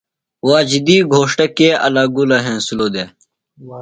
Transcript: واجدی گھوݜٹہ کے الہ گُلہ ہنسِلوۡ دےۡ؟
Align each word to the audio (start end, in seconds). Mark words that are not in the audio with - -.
واجدی 0.49 0.97
گھوݜٹہ 1.13 1.47
کے 1.57 1.69
الہ 1.85 2.03
گُلہ 2.15 2.37
ہنسِلوۡ 2.45 2.91
دےۡ؟ 2.93 3.09